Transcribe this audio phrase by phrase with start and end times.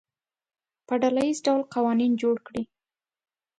[0.87, 2.63] په ډله ییز ډول قوانین جوړ کړي.